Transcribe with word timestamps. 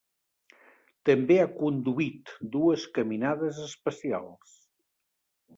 També 1.09 1.37
ha 1.41 1.45
conduït 1.59 2.33
dues 2.57 2.87
caminades 2.97 3.61
espacials. 3.67 4.61